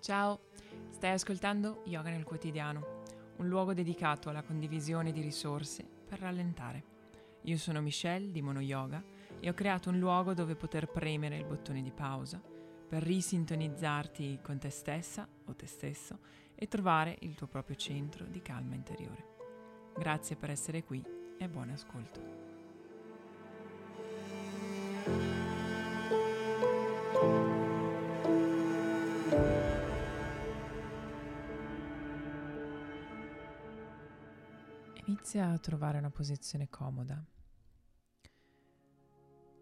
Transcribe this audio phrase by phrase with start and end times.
[0.00, 0.40] Ciao,
[0.92, 3.02] stai ascoltando Yoga nel quotidiano,
[3.36, 6.84] un luogo dedicato alla condivisione di risorse per rallentare.
[7.42, 9.04] Io sono Michelle di Mono Yoga
[9.38, 12.40] e ho creato un luogo dove poter premere il bottone di pausa
[12.88, 16.20] per risintonizzarti con te stessa o te stesso
[16.54, 19.36] e trovare il tuo proprio centro di calma interiore.
[19.94, 21.04] Grazie per essere qui
[21.36, 22.38] e buon ascolto.
[35.20, 37.22] Inizia a trovare una posizione comoda,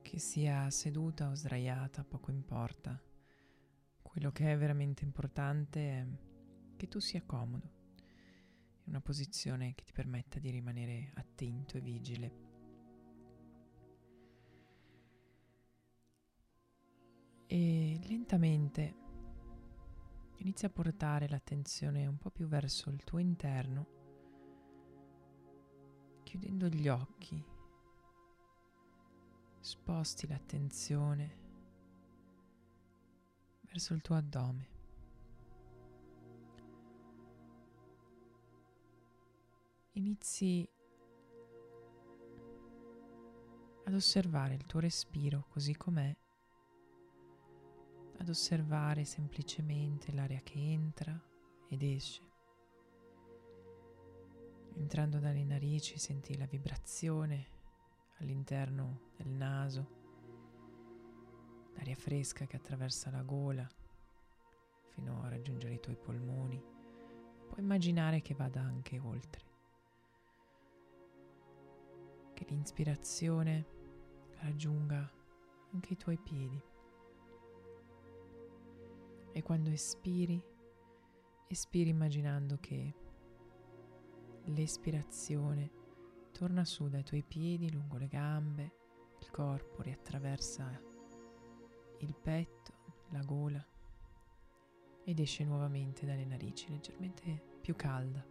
[0.00, 2.98] che sia seduta o sdraiata, poco importa.
[4.00, 6.06] Quello che è veramente importante è
[6.74, 7.70] che tu sia comodo,
[8.84, 12.32] in una posizione che ti permetta di rimanere attento e vigile.
[17.46, 18.94] E lentamente
[20.38, 24.00] inizia a portare l'attenzione un po' più verso il tuo interno
[26.32, 27.44] chiudendo gli occhi,
[29.60, 31.36] sposti l'attenzione
[33.66, 34.68] verso il tuo addome.
[39.92, 40.66] Inizi
[43.84, 46.16] ad osservare il tuo respiro così com'è,
[48.16, 51.14] ad osservare semplicemente l'aria che entra
[51.68, 52.31] ed esce.
[54.82, 57.46] Entrando dalle narici senti la vibrazione
[58.18, 59.86] all'interno del naso,
[61.76, 63.64] l'aria fresca che attraversa la gola
[64.88, 66.60] fino a raggiungere i tuoi polmoni.
[67.46, 69.44] Puoi immaginare che vada anche oltre,
[72.34, 73.66] che l'inspirazione
[74.40, 75.08] raggiunga
[75.72, 76.60] anche i tuoi piedi.
[79.30, 80.42] E quando espiri,
[81.46, 82.94] espiri immaginando che
[84.46, 85.70] l'espirazione
[86.32, 88.72] torna su dai tuoi piedi lungo le gambe,
[89.20, 90.80] il corpo riattraversa
[91.98, 92.72] il petto,
[93.10, 93.64] la gola
[95.04, 98.24] ed esce nuovamente dalle narici leggermente più calda.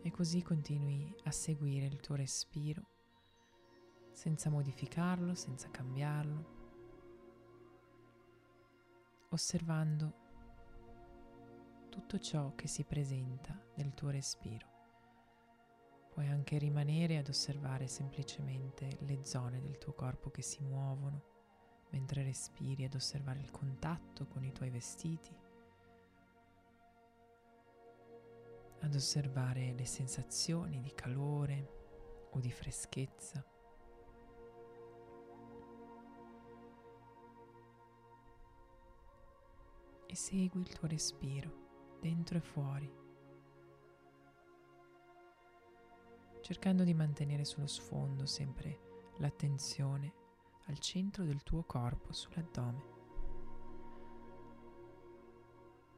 [0.00, 2.96] E così continui a seguire il tuo respiro
[4.12, 6.56] senza modificarlo, senza cambiarlo,
[9.30, 10.26] osservando
[11.88, 14.66] tutto ciò che si presenta nel tuo respiro.
[16.10, 21.36] Puoi anche rimanere ad osservare semplicemente le zone del tuo corpo che si muovono
[21.90, 25.34] mentre respiri, ad osservare il contatto con i tuoi vestiti,
[28.80, 33.44] ad osservare le sensazioni di calore o di freschezza.
[40.06, 41.67] E segui il tuo respiro
[42.00, 42.92] dentro e fuori,
[46.40, 48.86] cercando di mantenere sullo sfondo sempre
[49.18, 50.12] l'attenzione
[50.66, 52.96] al centro del tuo corpo, sull'addome.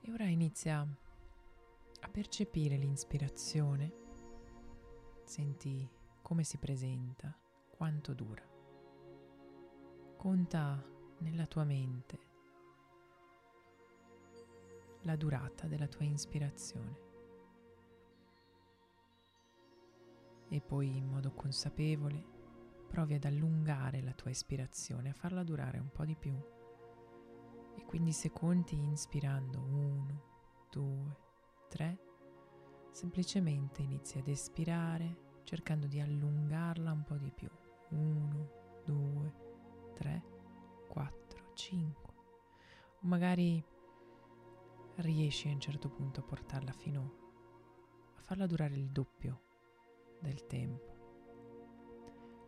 [0.00, 0.86] E ora inizia
[2.00, 3.92] a percepire l'inspirazione,
[5.24, 5.88] senti
[6.22, 7.36] come si presenta,
[7.70, 8.46] quanto dura.
[10.16, 10.82] Conta
[11.18, 12.27] nella tua mente
[15.08, 17.06] la durata della tua ispirazione.
[20.50, 22.36] E poi in modo consapevole
[22.86, 26.34] provi ad allungare la tua ispirazione, a farla durare un po' di più.
[27.74, 30.22] E quindi se conti inspirando 1,
[30.70, 31.16] 2,
[31.70, 31.98] 3,
[32.90, 37.48] semplicemente inizi ad espirare cercando di allungarla un po' di più.
[37.90, 38.50] 1,
[38.84, 39.32] 2,
[39.94, 40.22] 3,
[40.88, 42.14] 4, 5.
[43.00, 43.64] O magari
[44.98, 47.16] riesci a un certo punto a portarla fino
[48.16, 49.42] a farla durare il doppio
[50.20, 50.96] del tempo.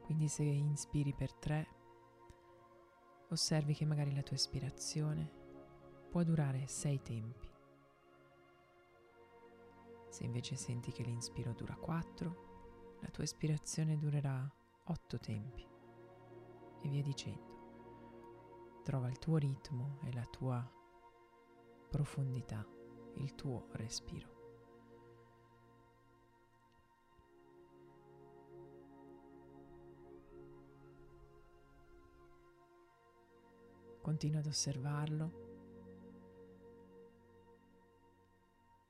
[0.03, 1.69] Quindi se inspiri per tre,
[3.29, 5.31] osservi che magari la tua ispirazione
[6.11, 7.49] può durare sei tempi.
[10.09, 14.53] Se invece senti che l'inspiro dura quattro, la tua ispirazione durerà
[14.85, 15.65] otto tempi
[16.83, 18.81] e via dicendo.
[18.83, 20.69] Trova il tuo ritmo e la tua
[21.91, 22.65] profondità
[23.17, 24.39] il tuo respiro.
[34.01, 35.49] Continua ad osservarlo,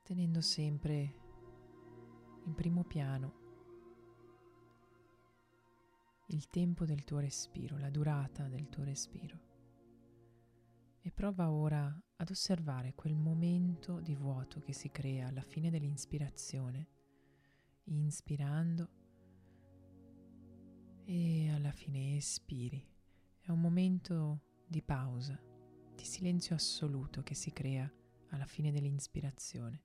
[0.03, 1.13] tenendo sempre
[2.45, 3.39] in primo piano
[6.27, 9.49] il tempo del tuo respiro, la durata del tuo respiro.
[11.01, 16.87] E prova ora ad osservare quel momento di vuoto che si crea alla fine dell'ispirazione,
[17.85, 18.89] inspirando
[21.03, 22.87] e alla fine espiri.
[23.39, 25.41] È un momento di pausa,
[25.95, 27.91] di silenzio assoluto che si crea
[28.29, 29.83] alla fine dell'ispirazione.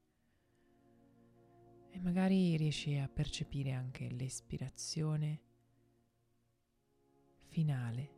[1.88, 5.40] E magari riesci a percepire anche l'espirazione
[7.46, 8.10] finale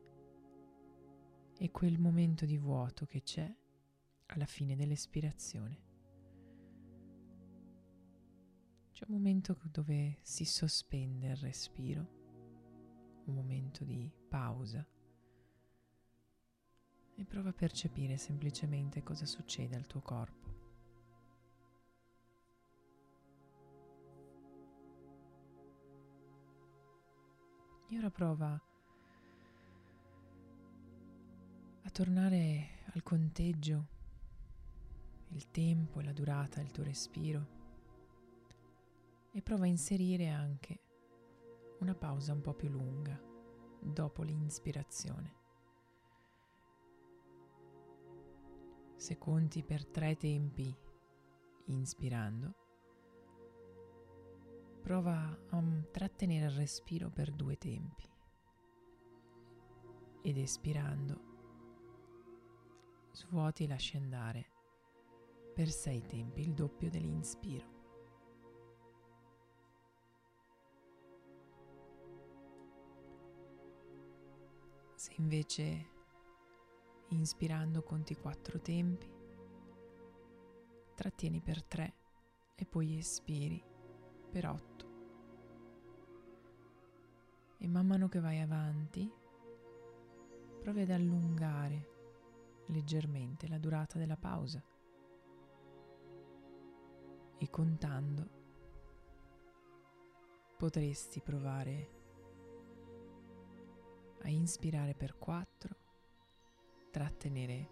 [1.56, 3.54] e quel momento di vuoto che c'è
[4.28, 5.86] alla fine dell'espirazione.
[8.92, 12.16] C'è un momento dove si sospende il respiro,
[13.26, 14.84] un momento di pausa
[17.14, 20.46] e prova a percepire semplicemente cosa succede al tuo corpo.
[27.90, 28.60] E ora prova
[31.82, 33.86] a tornare al conteggio,
[35.30, 37.56] il tempo, la durata del tuo respiro.
[39.30, 40.80] E prova a inserire anche
[41.80, 43.20] una pausa un po' più lunga
[43.80, 45.36] dopo l'inspirazione.
[48.96, 50.74] Se conti per tre tempi
[51.66, 52.54] inspirando,
[54.82, 58.08] prova a trattenere il respiro per due tempi.
[60.22, 61.26] Ed espirando
[63.12, 64.57] svuoti e lasci andare
[65.58, 67.66] per sei tempi il doppio dell'inspiro.
[74.94, 75.86] Se invece
[77.08, 79.12] inspirando conti quattro tempi,
[80.94, 81.94] trattieni per tre
[82.54, 83.60] e poi espiri
[84.30, 84.86] per otto.
[87.58, 89.12] E man mano che vai avanti,
[90.60, 91.96] provi ad allungare
[92.66, 94.76] leggermente la durata della pausa
[97.38, 98.36] e contando
[100.56, 101.96] potresti provare
[104.22, 105.76] a inspirare per 4,
[106.90, 107.70] trattenere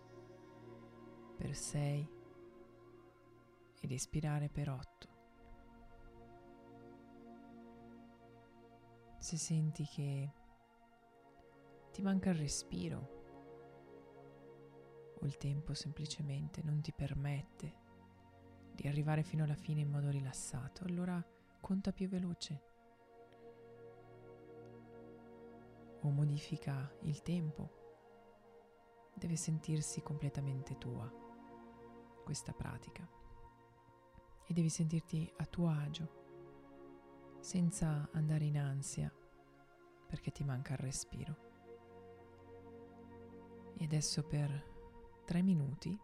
[1.37, 2.11] per 6
[3.81, 5.09] ed espirare per 8.
[9.19, 10.33] Se senti che
[11.91, 13.17] ti manca il respiro,
[15.21, 17.85] o il tempo semplicemente non ti permette
[18.77, 21.21] di arrivare fino alla fine in modo rilassato, allora
[21.61, 22.63] conta più veloce
[26.03, 27.85] o modifica il tempo.
[29.15, 31.11] Deve sentirsi completamente tua
[32.23, 33.09] questa pratica
[34.45, 36.25] e devi sentirti a tuo agio
[37.41, 39.11] senza andare in ansia
[40.07, 41.37] perché ti manca il respiro.
[43.79, 44.75] E adesso per
[45.25, 45.99] tre minuti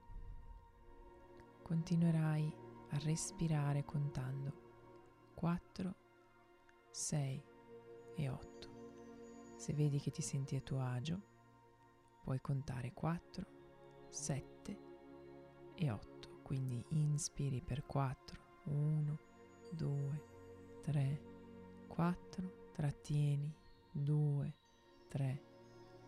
[1.63, 2.62] continuerai
[2.93, 4.53] a respirare contando
[5.35, 5.95] 4,
[6.91, 7.45] 6
[8.17, 8.71] e 8.
[9.57, 11.21] Se vedi che ti senti a tuo agio,
[12.23, 13.47] puoi contare 4,
[14.09, 14.79] 7
[15.75, 16.41] e 8.
[16.43, 19.19] Quindi inspiri per 4, 1,
[19.73, 20.25] 2,
[20.83, 21.23] 3,
[21.89, 23.55] 4, trattieni
[23.91, 24.55] 2,
[25.09, 25.43] 3,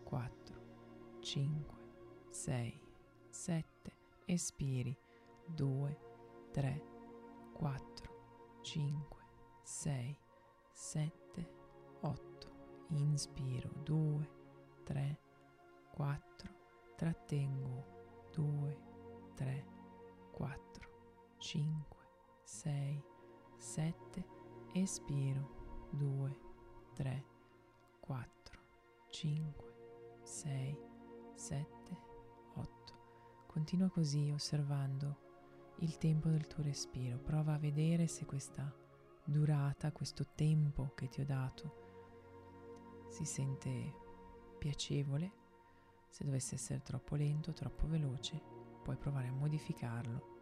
[0.03, 1.77] 4, 5,
[2.29, 2.81] 6,
[3.29, 3.93] 7,
[4.25, 4.95] espiri
[5.47, 6.04] 2,
[6.55, 6.81] 3,
[7.51, 8.09] 4,
[8.61, 9.17] 5,
[9.61, 10.17] 6,
[10.71, 11.11] 7,
[11.99, 12.51] 8,
[12.91, 14.29] inspiro 2,
[14.85, 15.19] 3,
[15.91, 16.49] 4,
[16.95, 17.83] trattengo
[18.31, 18.77] 2,
[19.35, 19.65] 3,
[20.31, 20.89] 4,
[21.39, 21.97] 5,
[22.45, 23.03] 6,
[23.57, 24.25] 7,
[24.75, 26.39] espiro 2,
[26.93, 27.25] 3,
[27.99, 28.59] 4,
[29.09, 29.73] 5,
[30.23, 30.77] 6,
[31.33, 31.97] 7,
[32.53, 32.93] 8.
[33.45, 35.24] Continua così osservando
[35.79, 37.17] il tempo del tuo respiro.
[37.17, 38.73] Prova a vedere se questa
[39.23, 41.83] durata, questo tempo che ti ho dato
[43.09, 43.93] si sente
[44.57, 45.43] piacevole.
[46.09, 48.41] Se dovesse essere troppo lento, troppo veloce,
[48.83, 50.33] puoi provare a modificarlo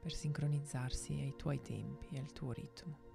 [0.00, 3.07] per sincronizzarsi ai tuoi tempi e al tuo ritmo.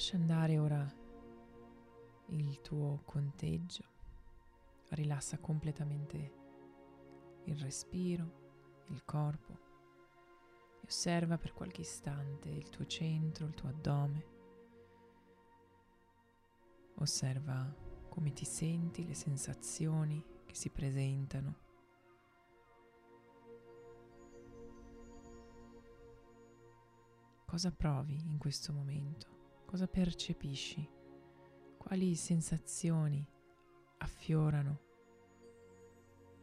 [0.00, 0.90] Lascia andare ora
[2.28, 3.84] il tuo conteggio,
[4.92, 6.32] rilassa completamente
[7.44, 9.58] il respiro, il corpo
[10.80, 14.24] e osserva per qualche istante il tuo centro, il tuo addome.
[16.94, 17.70] Osserva
[18.08, 21.58] come ti senti, le sensazioni che si presentano.
[27.44, 29.39] Cosa provi in questo momento?
[29.70, 30.84] Cosa percepisci?
[31.78, 33.24] Quali sensazioni
[33.98, 34.80] affiorano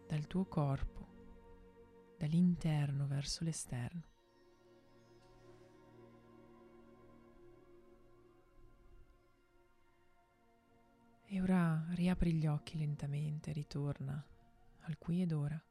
[0.08, 4.04] dal tuo corpo, dall'interno verso l'esterno?
[11.26, 14.26] E ora riapri gli occhi lentamente, ritorna
[14.84, 15.62] al qui ed ora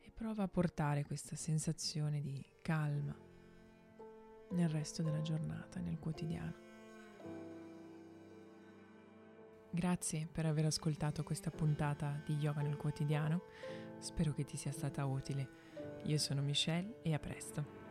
[0.00, 3.32] e prova a portare questa sensazione di calma
[4.54, 6.62] nel resto della giornata, nel quotidiano.
[9.70, 13.42] Grazie per aver ascoltato questa puntata di Yoga nel quotidiano,
[13.98, 15.62] spero che ti sia stata utile.
[16.04, 17.82] Io sono Michelle e a presto.